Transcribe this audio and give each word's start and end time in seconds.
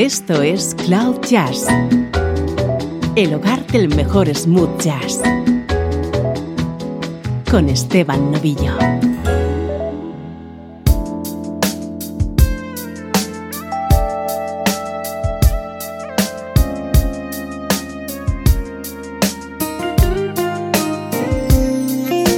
Esto 0.00 0.40
es 0.40 0.74
Cloud 0.86 1.20
Jazz, 1.28 1.66
el 3.16 3.34
hogar 3.34 3.66
del 3.66 3.94
mejor 3.94 4.34
smooth 4.34 4.80
jazz, 4.80 5.20
con 7.50 7.68
Esteban 7.68 8.32
Novillo. 8.32 8.78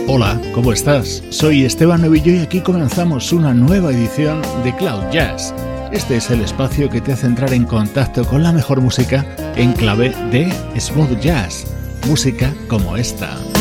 Hola, 0.09 0.41
¿cómo 0.53 0.73
estás? 0.73 1.23
Soy 1.31 1.65
Esteban 1.65 2.03
Novillo 2.03 2.33
y 2.33 2.39
aquí 2.41 2.61
comenzamos 2.61 3.33
una 3.33 3.55
nueva 3.55 3.93
edición 3.93 4.43
de 4.65 4.75
Cloud 4.75 5.13
Jazz. 5.13 5.55
Este 5.93 6.17
es 6.17 6.31
el 6.31 6.41
espacio 6.41 6.89
que 6.89 7.03
te 7.03 7.13
hace 7.13 7.27
entrar 7.27 7.53
en 7.53 7.65
contacto 7.65 8.25
con 8.25 8.43
la 8.43 8.53
mejor 8.53 8.81
música 8.81 9.27
en 9.57 9.75
clave 9.75 10.15
de 10.31 10.51
smooth 10.81 11.21
jazz, 11.21 11.67
música 12.09 12.55
como 12.67 12.97
esta. 12.97 13.52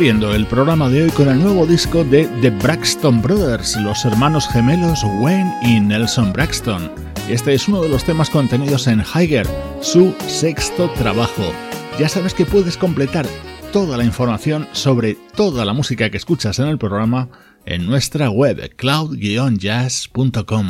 El 0.00 0.46
programa 0.46 0.90
de 0.90 1.04
hoy 1.04 1.10
con 1.10 1.28
el 1.28 1.38
nuevo 1.42 1.64
disco 1.64 2.04
de 2.04 2.26
The 2.42 2.50
Braxton 2.50 3.22
Brothers, 3.22 3.76
los 3.76 4.04
hermanos 4.04 4.46
gemelos 4.46 5.02
Wayne 5.20 5.50
y 5.62 5.80
Nelson 5.80 6.34
Braxton. 6.34 6.90
Este 7.30 7.54
es 7.54 7.66
uno 7.66 7.80
de 7.80 7.88
los 7.88 8.04
temas 8.04 8.28
contenidos 8.28 8.88
en 8.88 9.00
Higher, 9.00 9.46
su 9.80 10.14
sexto 10.26 10.90
trabajo. 10.90 11.50
Ya 11.98 12.10
sabes 12.10 12.34
que 12.34 12.44
puedes 12.44 12.76
completar 12.76 13.26
toda 13.72 13.96
la 13.96 14.04
información 14.04 14.68
sobre 14.72 15.16
toda 15.34 15.64
la 15.64 15.72
música 15.72 16.10
que 16.10 16.18
escuchas 16.18 16.58
en 16.58 16.66
el 16.66 16.76
programa 16.76 17.30
en 17.64 17.86
nuestra 17.86 18.28
web 18.28 18.76
cloud-jazz.com. 18.76 20.66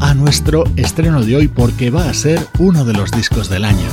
a 0.00 0.12
nuestro 0.12 0.64
estreno 0.76 1.24
de 1.24 1.34
hoy 1.34 1.48
porque 1.48 1.88
va 1.88 2.10
a 2.10 2.14
ser 2.14 2.46
uno 2.58 2.84
de 2.84 2.92
los 2.92 3.10
discos 3.10 3.48
del 3.48 3.64
año. 3.64 3.88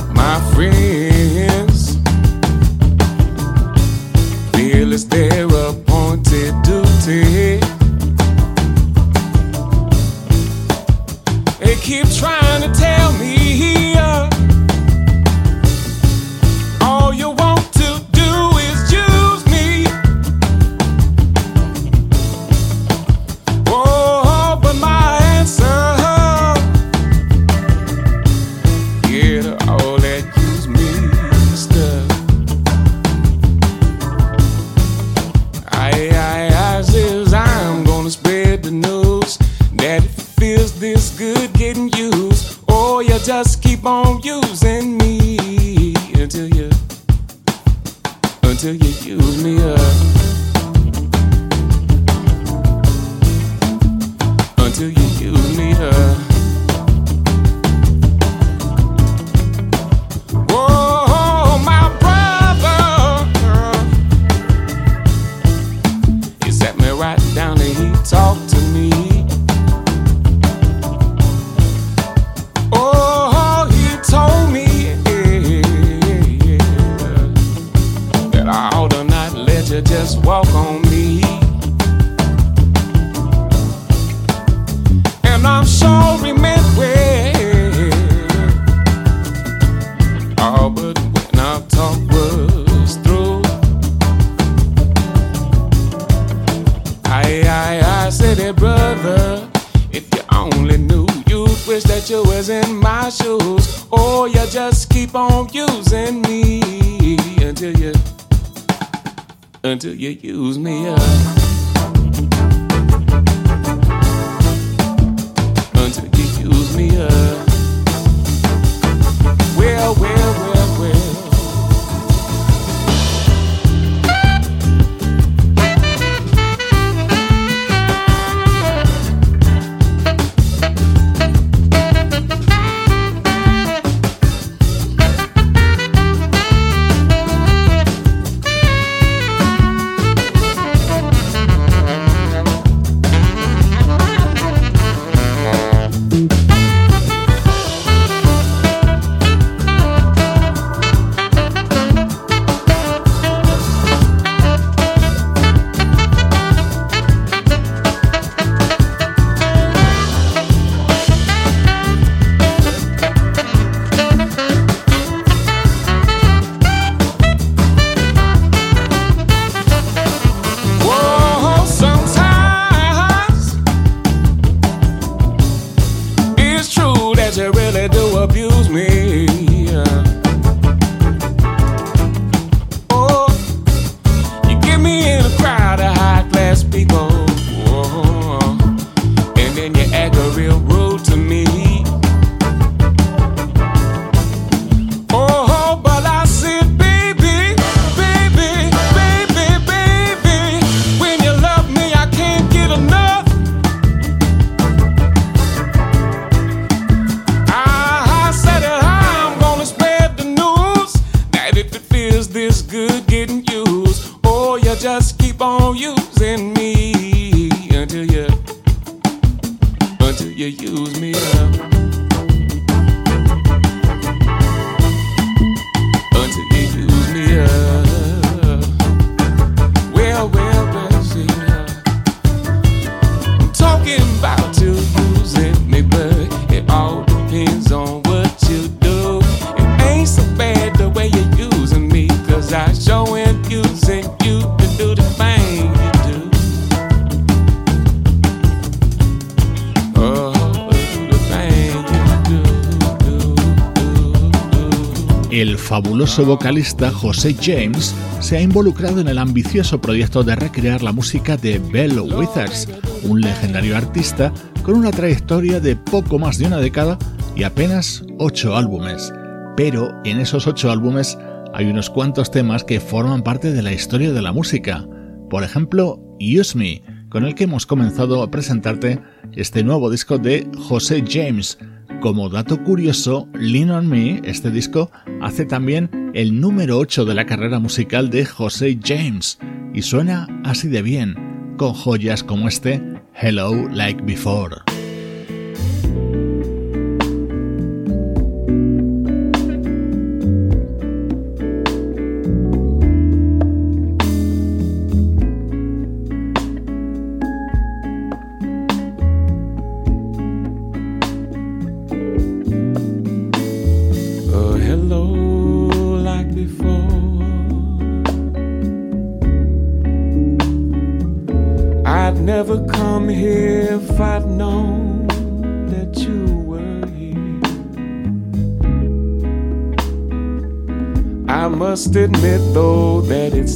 su 256.14 256.24
vocalista 256.24 256.92
José 256.92 257.34
James 257.34 257.92
se 258.20 258.36
ha 258.36 258.40
involucrado 258.40 259.00
en 259.00 259.08
el 259.08 259.18
ambicioso 259.18 259.80
proyecto 259.80 260.22
de 260.22 260.36
recrear 260.36 260.80
la 260.80 260.92
música 260.92 261.36
de 261.36 261.58
Bello 261.58 262.04
Withers, 262.04 262.68
un 263.02 263.20
legendario 263.20 263.76
artista 263.76 264.32
con 264.62 264.76
una 264.76 264.92
trayectoria 264.92 265.58
de 265.58 265.74
poco 265.74 266.20
más 266.20 266.38
de 266.38 266.46
una 266.46 266.58
década 266.58 266.98
y 267.34 267.42
apenas 267.42 268.04
8 268.20 268.56
álbumes. 268.56 269.12
Pero 269.56 269.92
en 270.04 270.20
esos 270.20 270.46
8 270.46 270.70
álbumes 270.70 271.18
hay 271.52 271.66
unos 271.66 271.90
cuantos 271.90 272.30
temas 272.30 272.62
que 272.62 272.78
forman 272.78 273.24
parte 273.24 273.50
de 273.50 273.62
la 273.62 273.72
historia 273.72 274.12
de 274.12 274.22
la 274.22 274.32
música. 274.32 274.86
Por 275.30 275.42
ejemplo, 275.42 276.00
Use 276.20 276.56
Me, 276.56 276.84
con 277.08 277.24
el 277.24 277.34
que 277.34 277.44
hemos 277.44 277.66
comenzado 277.66 278.22
a 278.22 278.30
presentarte 278.30 279.02
este 279.32 279.64
nuevo 279.64 279.90
disco 279.90 280.18
de 280.18 280.48
José 280.68 281.02
James, 281.08 281.58
como 282.00 282.28
dato 282.28 282.62
curioso, 282.62 283.28
Lean 283.34 283.70
on 283.70 283.88
Me, 283.88 284.20
este 284.24 284.50
disco, 284.50 284.90
hace 285.22 285.46
también 285.46 286.10
el 286.14 286.40
número 286.40 286.78
8 286.78 287.04
de 287.04 287.14
la 287.14 287.26
carrera 287.26 287.58
musical 287.58 288.10
de 288.10 288.26
José 288.26 288.78
James 288.82 289.38
y 289.72 289.82
suena 289.82 290.28
así 290.44 290.68
de 290.68 290.82
bien, 290.82 291.16
con 291.56 291.72
joyas 291.72 292.22
como 292.22 292.48
este 292.48 292.82
Hello 293.14 293.68
Like 293.70 294.02
Before. 294.02 294.73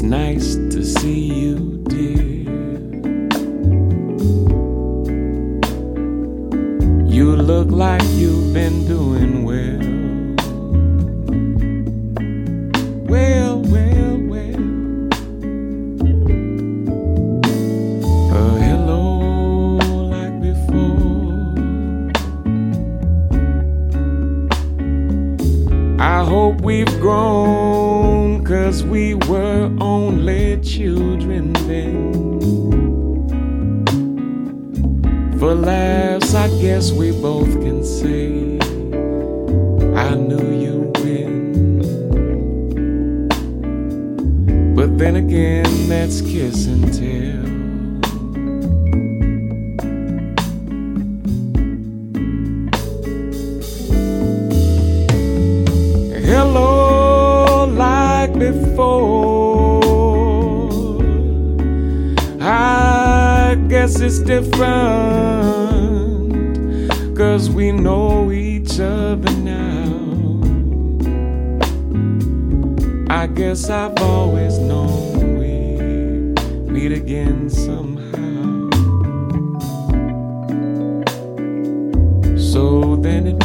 nice 0.03 0.57
to 0.71 0.85
see 0.85 1.28
guess 63.89 64.01
it's 64.01 64.19
different, 64.19 64.67
cause 67.17 67.49
we 67.49 67.73
know 67.73 68.31
each 68.31 68.79
other 68.81 69.33
now. 69.33 69.87
I 73.09 73.27
guess 73.29 73.71
I've 73.71 73.99
always 74.03 74.59
known 74.59 75.39
we'd 75.39 76.35
meet 76.71 76.93
again 76.93 77.49
somehow. 77.49 78.69
So 82.37 82.97
then 82.97 83.27
it 83.27 83.38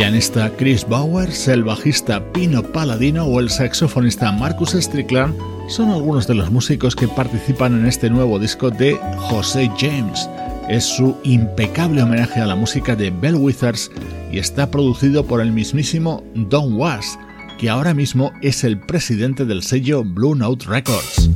pianista 0.00 0.50
Chris 0.56 0.86
Bowers, 0.88 1.46
el 1.46 1.62
bajista 1.62 2.24
Pino 2.32 2.62
Palladino 2.62 3.26
o 3.26 3.38
el 3.38 3.50
saxofonista 3.50 4.32
Marcus 4.32 4.70
Strickland 4.70 5.36
son 5.68 5.90
algunos 5.90 6.26
de 6.26 6.36
los 6.36 6.50
músicos 6.50 6.96
que 6.96 7.06
participan 7.06 7.78
en 7.78 7.84
este 7.84 8.08
nuevo 8.08 8.38
disco 8.38 8.70
de 8.70 8.98
José 9.18 9.70
James. 9.78 10.26
Es 10.70 10.84
su 10.84 11.14
impecable 11.22 12.02
homenaje 12.02 12.40
a 12.40 12.46
la 12.46 12.56
música 12.56 12.96
de 12.96 13.10
Bell 13.10 13.34
Withers 13.34 13.90
y 14.32 14.38
está 14.38 14.70
producido 14.70 15.26
por 15.26 15.42
el 15.42 15.52
mismísimo 15.52 16.24
Don 16.34 16.76
Was, 16.76 17.18
que 17.58 17.68
ahora 17.68 17.92
mismo 17.92 18.32
es 18.40 18.64
el 18.64 18.80
presidente 18.80 19.44
del 19.44 19.62
sello 19.62 20.02
Blue 20.02 20.34
Note 20.34 20.64
Records. 20.64 21.28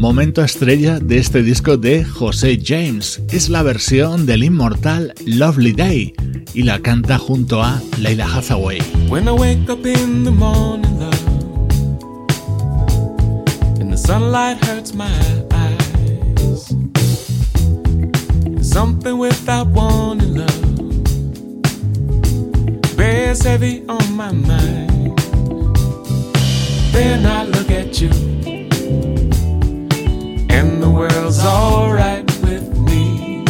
Momento 0.00 0.42
estrella 0.42 0.98
de 0.98 1.18
este 1.18 1.42
disco 1.42 1.76
de 1.76 2.02
José 2.06 2.58
James. 2.64 3.20
Es 3.30 3.50
la 3.50 3.62
versión 3.62 4.24
del 4.24 4.42
inmortal 4.42 5.12
Lovely 5.26 5.72
Day 5.72 6.14
y 6.54 6.62
la 6.62 6.80
canta 6.80 7.18
junto 7.18 7.62
a 7.62 7.82
Leila 7.98 8.26
Hathaway. 8.26 8.80
When 9.10 9.28
I 9.28 9.32
wake 9.32 9.68
up 9.68 9.84
in 9.84 10.24
the 10.24 10.30
morning, 10.30 10.98
love, 10.98 11.12
and 13.78 13.92
the 13.92 13.98
sunlight 13.98 14.56
hurts 14.64 14.94
my 14.94 15.12
eyes, 15.52 16.74
something 18.62 19.18
without 19.18 19.68
warning, 19.68 20.38
love, 20.38 20.62
bears 22.96 23.42
heavy 23.42 23.84
on 23.86 24.16
my 24.16 24.32
mind. 24.32 25.18
Then 26.90 27.26
I 27.26 27.44
look 27.44 27.70
at 27.70 28.00
you 28.00 28.08
world's 31.00 31.42
alright 31.42 32.26
with 32.42 32.76
me. 32.76 33.42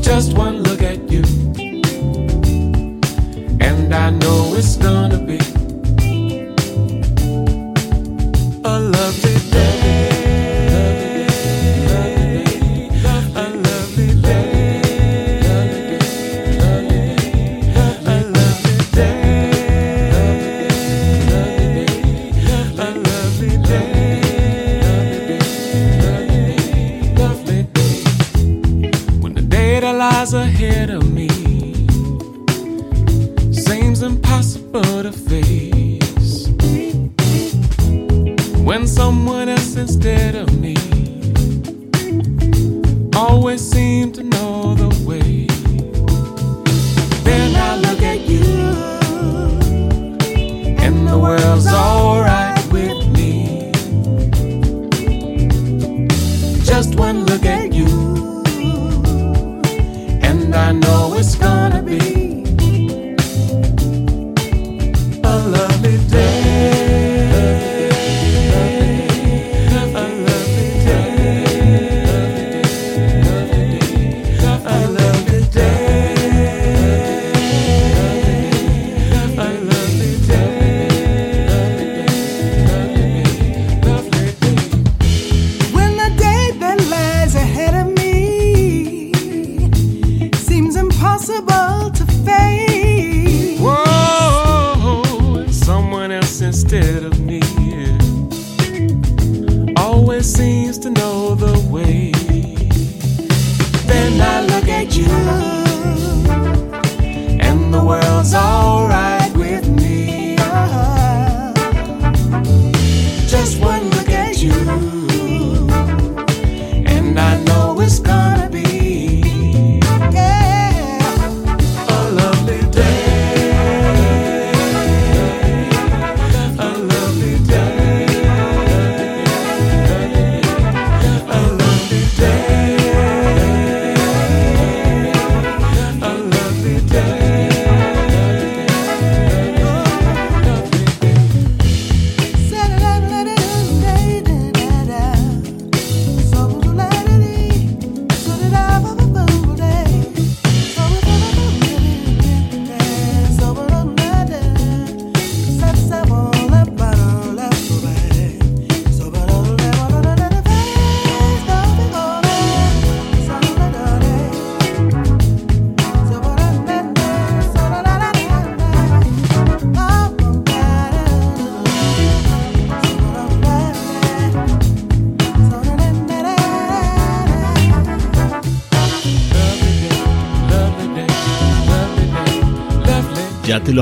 Just 0.00 0.32
one 0.38 0.62
look 0.62 0.80
at 0.80 1.00
you, 1.12 1.22
and 3.60 3.94
I 3.94 4.08
know 4.08 4.54
it's 4.56 4.76
gonna 4.76 5.18
be 5.18 5.53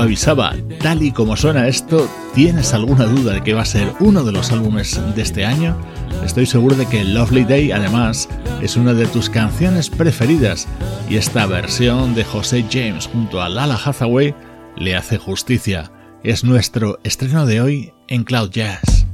avisaba, 0.03 0.53
tal 0.81 1.01
y 1.01 1.11
como 1.11 1.35
suena 1.35 1.67
esto, 1.67 2.09
¿tienes 2.35 2.73
alguna 2.73 3.05
duda 3.05 3.33
de 3.33 3.43
que 3.43 3.53
va 3.53 3.61
a 3.61 3.65
ser 3.65 3.91
uno 3.99 4.23
de 4.23 4.31
los 4.31 4.51
álbumes 4.51 4.99
de 5.15 5.21
este 5.21 5.45
año? 5.45 5.75
Estoy 6.25 6.45
seguro 6.45 6.75
de 6.75 6.85
que 6.85 7.03
Lovely 7.03 7.45
Day 7.45 7.71
además 7.71 8.29
es 8.61 8.75
una 8.75 8.93
de 8.93 9.05
tus 9.07 9.29
canciones 9.29 9.89
preferidas 9.89 10.67
y 11.09 11.15
esta 11.15 11.45
versión 11.45 12.15
de 12.15 12.23
José 12.23 12.65
James 12.69 13.07
junto 13.07 13.41
a 13.41 13.49
Lala 13.49 13.79
Hathaway 13.83 14.35
le 14.77 14.95
hace 14.95 15.17
justicia. 15.17 15.91
Es 16.23 16.43
nuestro 16.43 16.99
estreno 17.03 17.45
de 17.45 17.61
hoy 17.61 17.93
en 18.07 18.23
Cloud 18.23 18.51
Jazz. 18.51 19.05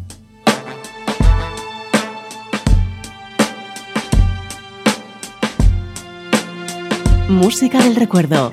Música 7.28 7.84
del 7.84 7.96
recuerdo. 7.96 8.50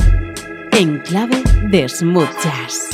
En 0.79 1.01
clave 1.03 1.43
de 1.71 1.89
smooth. 1.89 2.86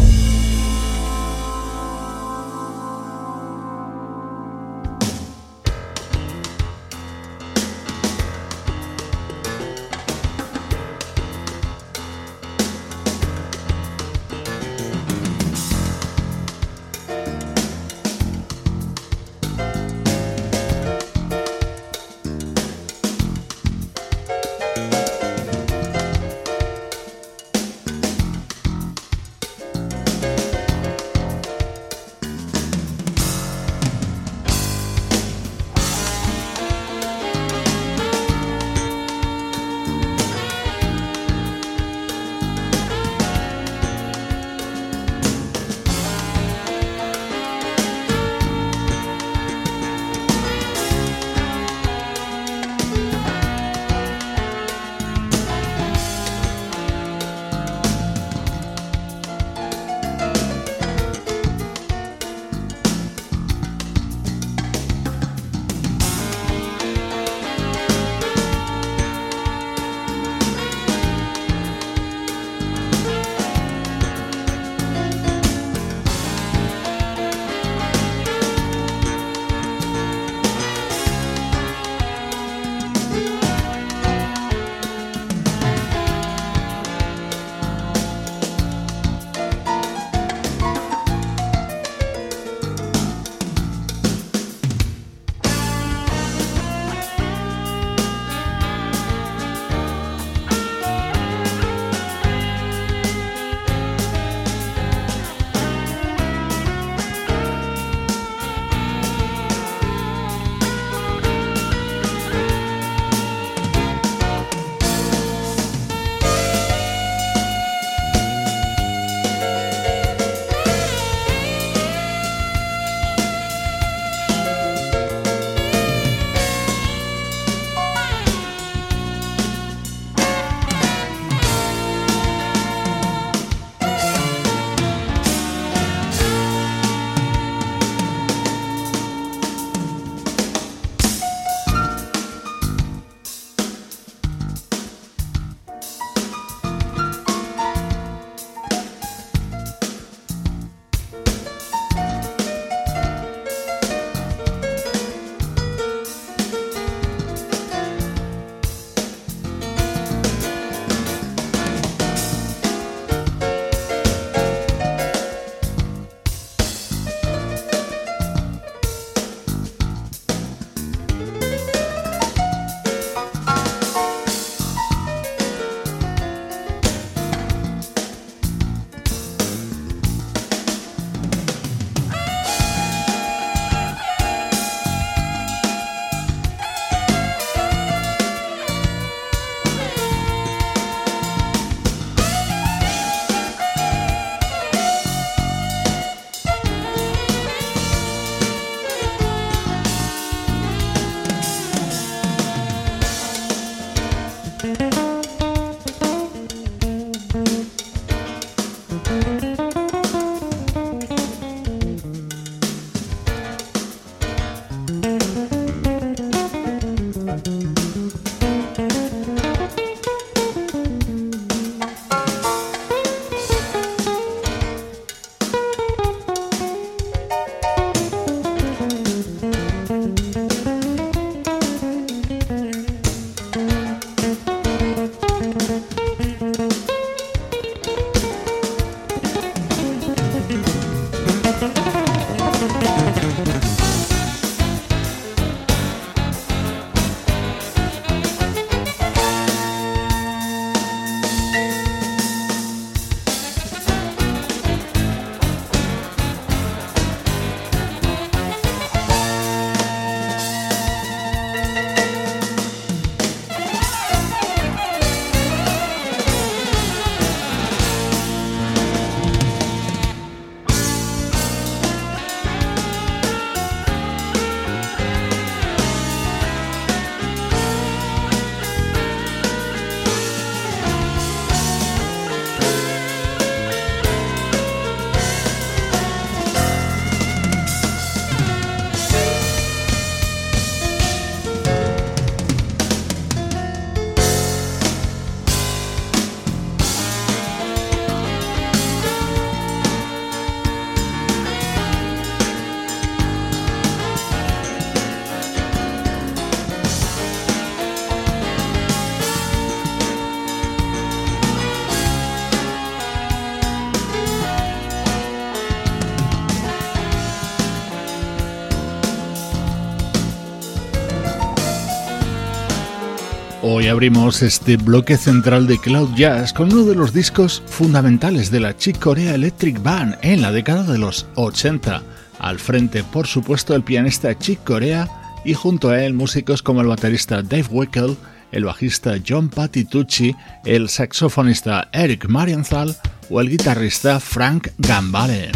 Abrimos 323.92 324.40
este 324.42 324.78
bloque 324.78 325.18
central 325.18 325.66
de 325.66 325.78
Cloud 325.78 326.14
Jazz 326.16 326.54
con 326.54 326.72
uno 326.72 326.84
de 326.84 326.94
los 326.94 327.12
discos 327.12 327.62
fundamentales 327.66 328.50
de 328.50 328.58
la 328.58 328.74
Chick 328.74 328.98
Corea 328.98 329.34
Electric 329.34 329.82
Band 329.82 330.16
en 330.22 330.40
la 330.40 330.50
década 330.50 330.90
de 330.90 330.98
los 330.98 331.26
80. 331.34 332.02
Al 332.38 332.58
frente, 332.58 333.04
por 333.04 333.26
supuesto, 333.26 333.74
el 333.74 333.82
pianista 333.82 334.36
Chick 334.38 334.64
Corea 334.64 335.08
y 335.44 335.52
junto 335.52 335.90
a 335.90 336.02
él 336.02 336.14
músicos 336.14 336.62
como 336.62 336.80
el 336.80 336.86
baterista 336.86 337.42
Dave 337.42 337.66
Wickel, 337.70 338.16
el 338.50 338.64
bajista 338.64 339.16
John 339.26 339.50
Patitucci, 339.50 340.34
el 340.64 340.88
saxofonista 340.88 341.88
Eric 341.92 342.28
Marienthal 342.28 342.96
o 343.28 343.42
el 343.42 343.50
guitarrista 343.50 344.20
Frank 344.20 344.68
Gambale. 344.78 345.52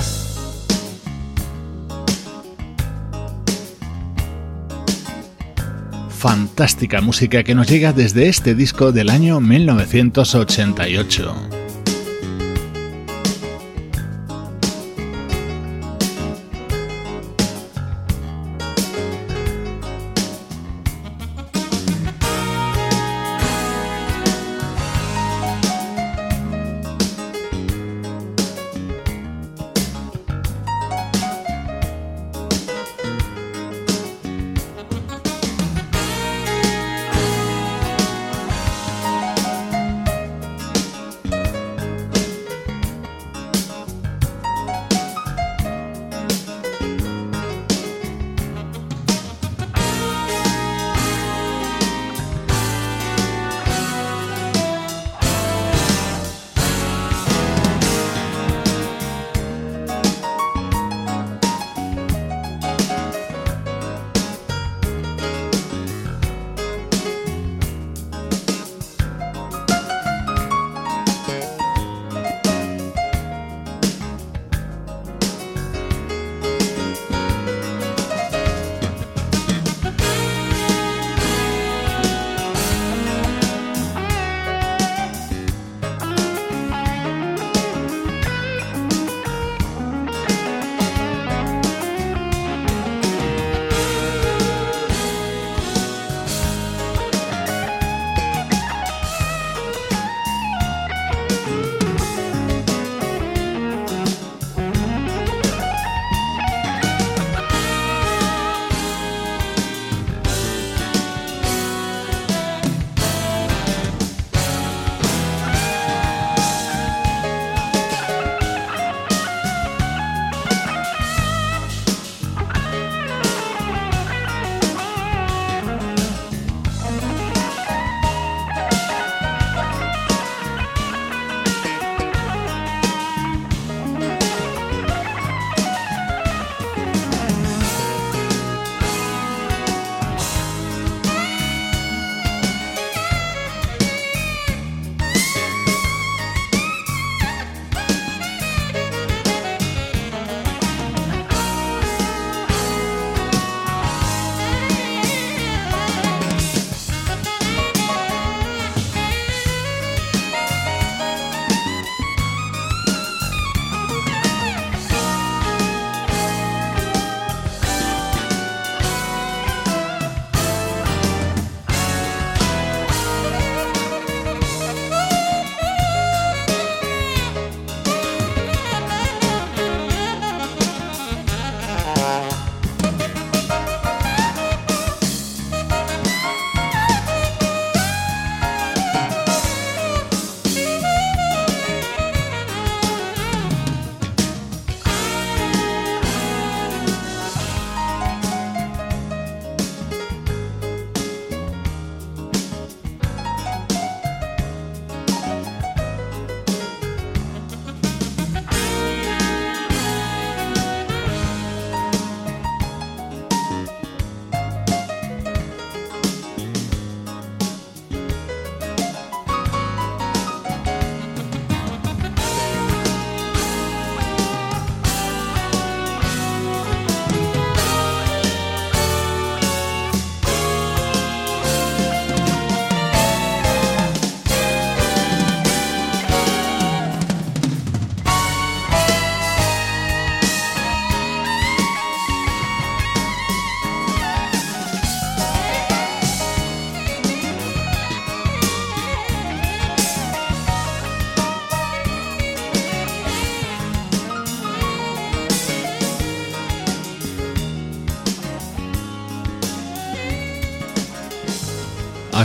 Fantástica 6.27 7.01
música 7.01 7.45
que 7.45 7.55
nos 7.55 7.69
llega 7.69 7.93
desde 7.93 8.29
este 8.29 8.57
disco 8.57 8.91
del 8.91 9.11
año 9.11 9.39
1988. 9.39 11.65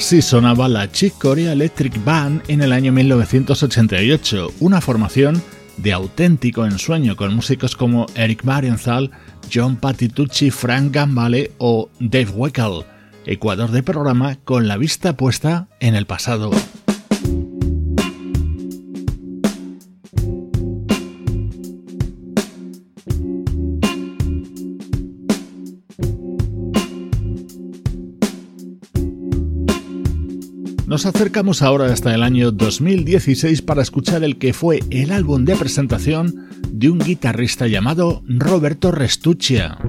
Así 0.01 0.23
sonaba 0.23 0.67
la 0.67 0.91
Chick 0.91 1.13
Corea 1.19 1.51
Electric 1.53 2.03
Band 2.03 2.41
en 2.47 2.61
el 2.61 2.73
año 2.73 2.91
1988, 2.91 4.55
una 4.59 4.81
formación 4.81 5.41
de 5.77 5.93
auténtico 5.93 6.65
ensueño 6.65 7.15
con 7.15 7.35
músicos 7.35 7.75
como 7.75 8.07
Eric 8.15 8.43
Marienthal, 8.43 9.11
John 9.53 9.75
Patitucci, 9.75 10.49
Frank 10.49 10.91
Gambale 10.91 11.51
o 11.59 11.91
Dave 11.99 12.31
Weckl. 12.31 12.83
Ecuador 13.27 13.69
de 13.69 13.83
programa 13.83 14.37
con 14.43 14.67
la 14.67 14.75
vista 14.75 15.15
puesta 15.15 15.67
en 15.79 15.93
el 15.93 16.07
pasado. 16.07 16.49
Nos 31.01 31.15
acercamos 31.15 31.63
ahora 31.63 31.91
hasta 31.91 32.13
el 32.13 32.21
año 32.21 32.51
2016 32.51 33.63
para 33.63 33.81
escuchar 33.81 34.23
el 34.23 34.37
que 34.37 34.53
fue 34.53 34.81
el 34.91 35.11
álbum 35.11 35.45
de 35.45 35.55
presentación 35.55 36.47
de 36.71 36.91
un 36.91 36.99
guitarrista 36.99 37.65
llamado 37.65 38.21
Roberto 38.27 38.91
Restuccia. 38.91 39.79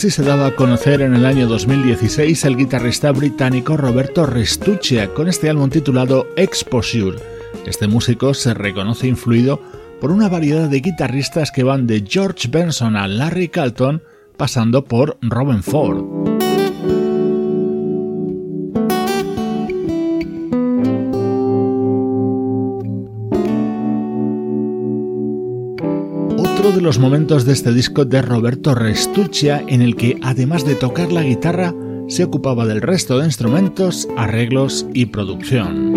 Así 0.00 0.08
se 0.10 0.22
daba 0.22 0.46
a 0.46 0.56
conocer 0.56 1.02
en 1.02 1.14
el 1.14 1.26
año 1.26 1.46
2016 1.46 2.46
el 2.46 2.56
guitarrista 2.56 3.12
británico 3.12 3.76
Roberto 3.76 4.24
Restuccia 4.24 5.12
con 5.12 5.28
este 5.28 5.50
álbum 5.50 5.68
titulado 5.68 6.26
Exposure. 6.36 7.18
Este 7.66 7.86
músico 7.86 8.32
se 8.32 8.54
reconoce 8.54 9.08
influido 9.08 9.60
por 10.00 10.10
una 10.10 10.30
variedad 10.30 10.70
de 10.70 10.80
guitarristas 10.80 11.52
que 11.52 11.64
van 11.64 11.86
de 11.86 12.02
George 12.08 12.48
Benson 12.48 12.96
a 12.96 13.06
Larry 13.06 13.48
Carlton 13.48 14.02
pasando 14.38 14.86
por 14.86 15.18
Robin 15.20 15.62
Ford. 15.62 16.19
Los 26.80 26.98
momentos 26.98 27.44
de 27.44 27.52
este 27.52 27.72
disco 27.72 28.04
de 28.04 28.22
Roberto 28.22 28.74
Restuccia 28.74 29.62
en 29.66 29.82
el 29.82 29.96
que 29.96 30.18
además 30.22 30.64
de 30.64 30.74
tocar 30.74 31.12
la 31.12 31.22
guitarra 31.22 31.74
se 32.08 32.24
ocupaba 32.24 32.66
del 32.66 32.80
resto 32.80 33.18
de 33.18 33.26
instrumentos, 33.26 34.08
arreglos 34.16 34.86
y 34.94 35.06
producción. 35.06 35.94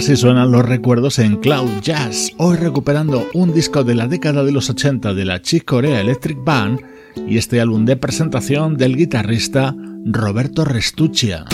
Así 0.00 0.16
suenan 0.16 0.50
los 0.50 0.64
recuerdos 0.64 1.18
en 1.18 1.36
Cloud 1.36 1.82
Jazz, 1.82 2.32
hoy 2.38 2.56
recuperando 2.56 3.28
un 3.34 3.52
disco 3.52 3.84
de 3.84 3.94
la 3.94 4.08
década 4.08 4.42
de 4.44 4.50
los 4.50 4.70
80 4.70 5.12
de 5.12 5.26
la 5.26 5.42
Chick 5.42 5.66
Corea 5.66 6.00
Electric 6.00 6.42
Band 6.42 6.80
y 7.28 7.36
este 7.36 7.60
álbum 7.60 7.84
de 7.84 7.98
presentación 7.98 8.78
del 8.78 8.96
guitarrista 8.96 9.76
Roberto 10.06 10.64
Restuccia. 10.64 11.44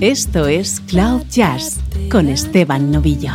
Esto 0.00 0.48
es 0.48 0.80
Cloud 0.80 1.22
Jazz 1.30 1.78
con 2.10 2.28
Esteban 2.28 2.90
Novillo. 2.90 3.34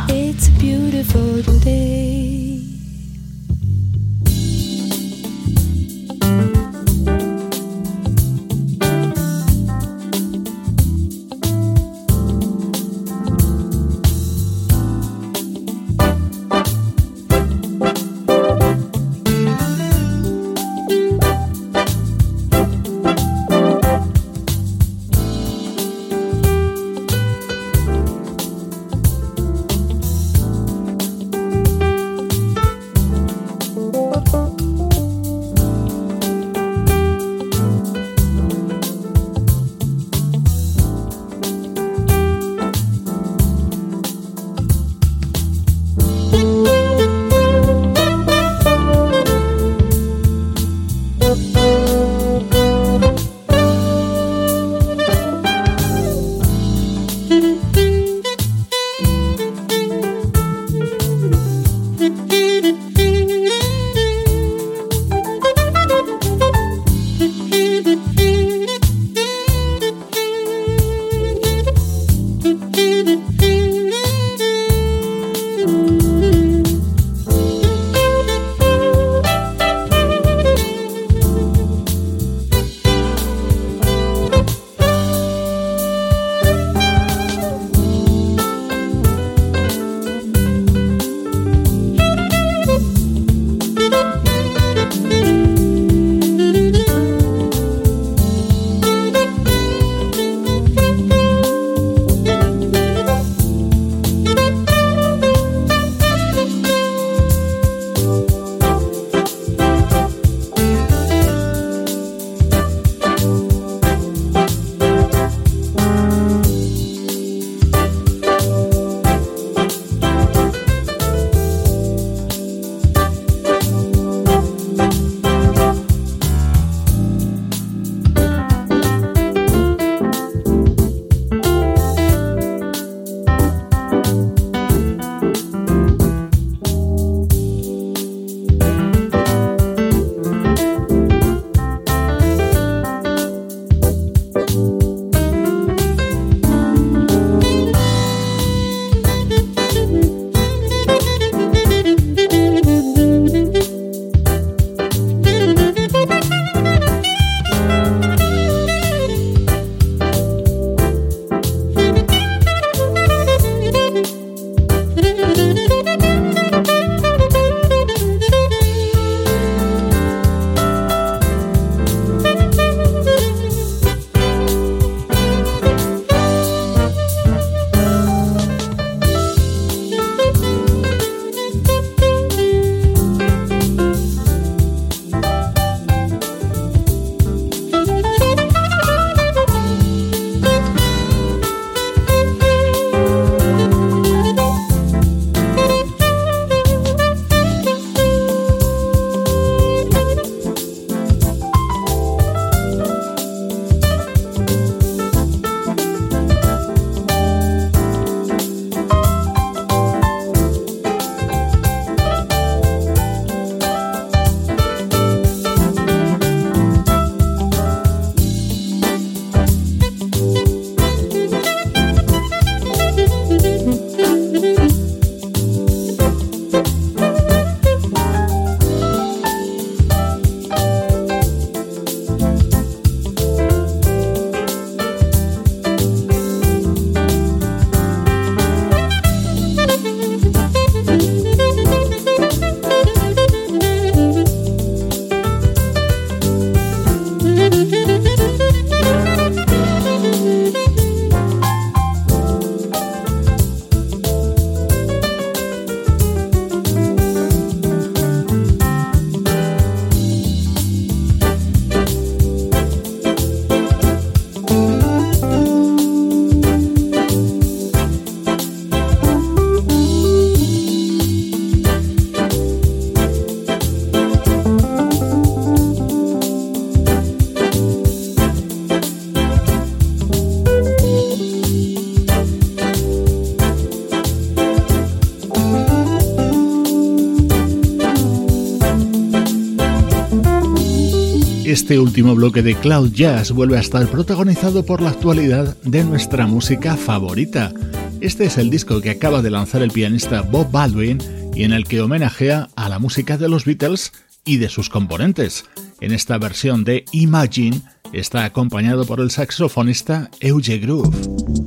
Este 291.70 291.78
último 291.78 292.16
bloque 292.16 292.42
de 292.42 292.56
Cloud 292.56 292.90
Jazz 292.90 293.30
vuelve 293.30 293.56
a 293.56 293.60
estar 293.60 293.86
protagonizado 293.86 294.66
por 294.66 294.82
la 294.82 294.90
actualidad 294.90 295.56
de 295.62 295.84
nuestra 295.84 296.26
música 296.26 296.76
favorita. 296.76 297.52
Este 298.00 298.24
es 298.24 298.38
el 298.38 298.50
disco 298.50 298.80
que 298.80 298.90
acaba 298.90 299.22
de 299.22 299.30
lanzar 299.30 299.62
el 299.62 299.70
pianista 299.70 300.22
Bob 300.22 300.50
Baldwin 300.50 300.98
y 301.32 301.44
en 301.44 301.52
el 301.52 301.68
que 301.68 301.80
homenajea 301.80 302.48
a 302.56 302.68
la 302.68 302.80
música 302.80 303.18
de 303.18 303.28
los 303.28 303.44
Beatles 303.44 303.92
y 304.24 304.38
de 304.38 304.48
sus 304.48 304.68
componentes. 304.68 305.44
En 305.80 305.92
esta 305.92 306.18
versión 306.18 306.64
de 306.64 306.86
Imagine 306.90 307.62
está 307.92 308.24
acompañado 308.24 308.84
por 308.84 308.98
el 308.98 309.12
saxofonista 309.12 310.10
Euge 310.18 310.58
Groove. 310.58 311.39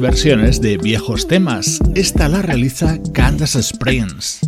Versiones 0.00 0.60
de 0.60 0.76
viejos 0.76 1.28
temas. 1.28 1.78
Esta 1.94 2.28
la 2.28 2.42
realiza 2.42 2.98
Candace 3.12 3.60
Springs. 3.60 4.40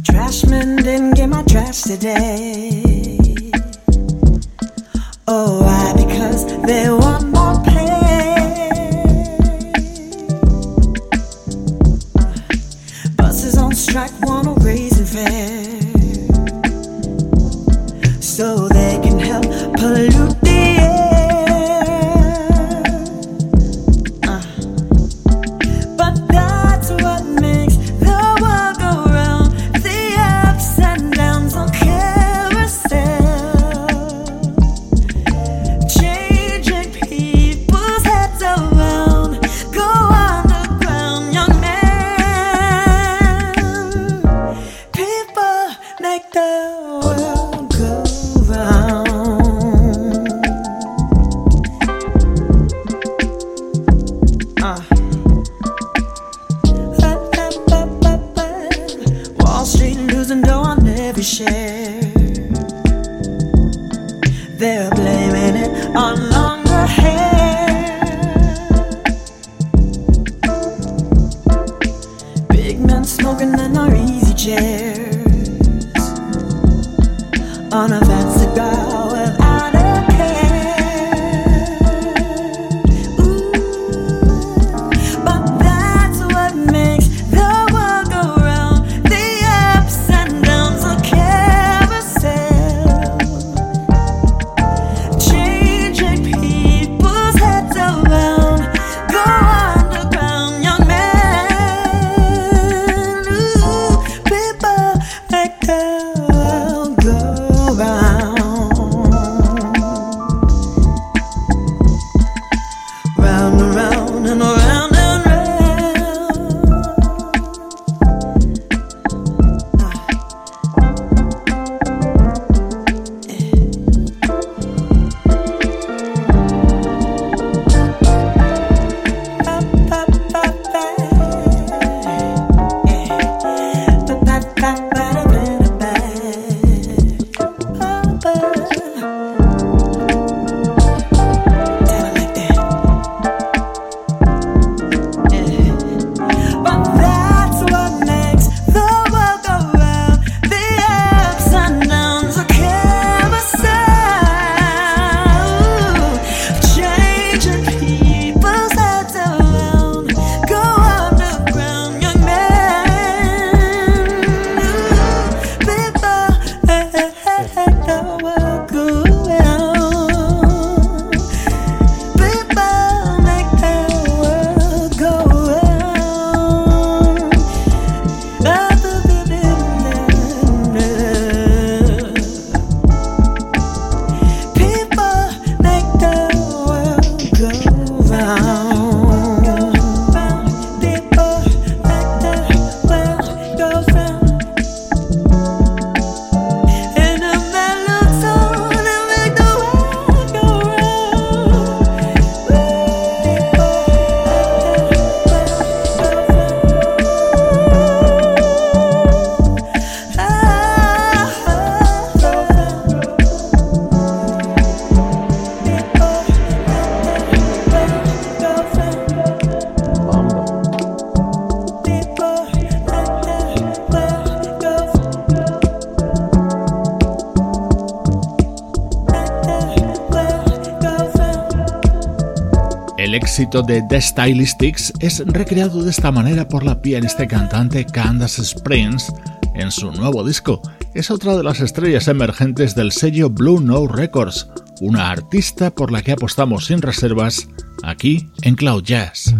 Éxito 233.47 233.63
de 233.63 233.81
The 233.89 234.01
Stylistics 234.01 234.93
es 234.99 235.23
recreado 235.25 235.85
de 235.85 235.91
esta 235.91 236.11
manera 236.11 236.49
por 236.49 236.65
la 236.65 236.83
pianista 236.83 237.29
cantante 237.29 237.85
Candace 237.85 238.43
Springs 238.43 239.13
en 239.55 239.71
su 239.71 239.93
nuevo 239.93 240.25
disco. 240.25 240.61
Es 240.95 241.13
otra 241.13 241.37
de 241.37 241.45
las 241.45 241.61
estrellas 241.61 242.09
emergentes 242.09 242.75
del 242.75 242.91
sello 242.91 243.31
Blue 243.31 243.61
Note 243.61 243.95
Records, 243.95 244.49
una 244.81 245.11
artista 245.13 245.71
por 245.71 245.93
la 245.93 246.03
que 246.03 246.11
apostamos 246.11 246.67
sin 246.67 246.83
reservas 246.83 247.47
aquí 247.85 248.29
en 248.43 248.57
Cloud 248.57 248.83
Jazz. 248.83 249.33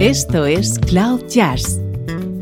Esto 0.00 0.44
es 0.44 0.76
Cloud 0.80 1.22
Jazz 1.28 1.80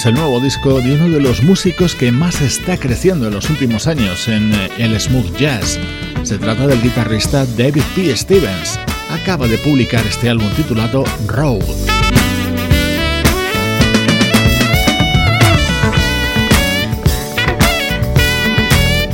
Es 0.00 0.06
el 0.06 0.14
nuevo 0.14 0.40
disco 0.40 0.80
de 0.80 0.94
uno 0.94 1.10
de 1.10 1.20
los 1.20 1.42
músicos 1.42 1.94
que 1.94 2.10
más 2.10 2.40
está 2.40 2.78
creciendo 2.78 3.26
en 3.26 3.34
los 3.34 3.50
últimos 3.50 3.86
años 3.86 4.28
en 4.28 4.50
eh, 4.54 4.70
el 4.78 4.98
smooth 4.98 5.36
jazz. 5.36 5.78
Se 6.22 6.38
trata 6.38 6.66
del 6.66 6.80
guitarrista 6.80 7.44
David 7.44 7.82
P. 7.94 8.16
Stevens. 8.16 8.80
Acaba 9.10 9.46
de 9.46 9.58
publicar 9.58 10.02
este 10.06 10.30
álbum 10.30 10.48
titulado 10.56 11.04
Road. 11.26 11.60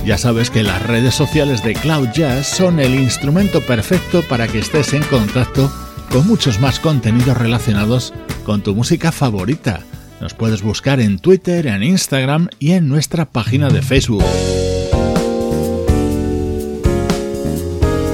Ya 0.05 0.19
sabes 0.19 0.51
que 0.51 0.63
las 0.63 0.81
redes 0.85 1.17
sociales 1.17 1.65
de 1.65 1.75
Cloud 1.75 2.11
Jazz 2.15 2.47
son 2.47 2.79
el 2.79 2.95
instrumento 2.95 3.61
perfecto 3.61 4.23
para 4.23 4.47
que 4.47 4.61
estés 4.61 4.93
en 4.93 5.03
contacto 5.03 5.69
con 6.13 6.29
muchos 6.29 6.61
más 6.61 6.79
contenidos 6.79 7.37
relacionados 7.37 8.15
con 8.45 8.63
tu 8.63 8.77
música 8.77 9.11
favorita. 9.11 9.81
Nos 10.21 10.35
puedes 10.35 10.63
buscar 10.63 11.01
en 11.01 11.19
Twitter, 11.19 11.67
en 11.67 11.83
Instagram 11.83 12.49
y 12.59 12.73
en 12.73 12.89
nuestra 12.89 13.27
página 13.27 13.69
de 13.69 13.83
Facebook. 13.83 14.25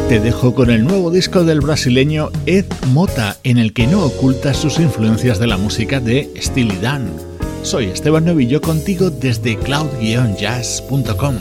Te 0.09 0.21
dejo 0.21 0.55
con 0.55 0.71
el 0.71 0.85
nuevo 0.85 1.11
disco 1.11 1.45
del 1.45 1.61
brasileño 1.61 2.31
Ed 2.45 2.67
Mota, 2.89 3.39
en 3.45 3.57
el 3.57 3.73
que 3.73 3.87
no 3.87 4.05
oculta 4.05 4.53
sus 4.53 4.79
influencias 4.79 5.39
de 5.39 5.47
la 5.47 5.57
música 5.57 6.01
de 6.01 6.31
Steely 6.39 6.77
Dan. 6.83 7.09
Soy 7.63 7.87
Esteban 7.87 8.27
Novillo 8.27 8.61
contigo 8.61 9.09
desde 9.09 9.57
cloud-jazz.com. 9.57 11.37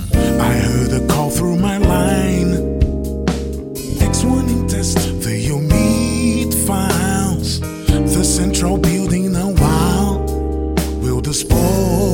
Oh. 11.54 12.11